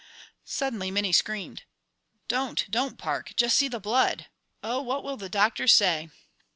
Suddenly 0.47 0.89
Minnie 0.89 1.11
screamed: 1.11 1.61
"Don't, 2.27 2.65
don't, 2.71 2.97
Park; 2.97 3.33
just 3.35 3.55
see 3.55 3.67
the 3.67 3.79
blood! 3.79 4.25
Oh, 4.63 4.81
what 4.81 5.03
will 5.03 5.15
the 5.15 5.29
doctor 5.29 5.67
say?" 5.67 6.09